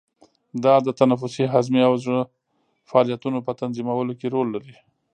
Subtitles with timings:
[0.63, 2.21] دا د تنفسي، هضمي او زړه
[2.89, 4.75] فعالیتونو په تنظیمولو کې رول لري.